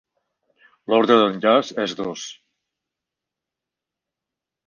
[0.93, 2.23] L'ordre d'enllaç és dos.